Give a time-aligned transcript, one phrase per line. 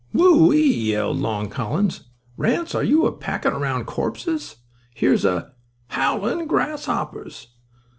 [0.13, 2.09] "Who ee!" yelled Long Collins.
[2.35, 4.55] "Ranse, are you a packin' around of corpuses?
[4.95, 7.49] Here's a—howlin' grasshoppers!"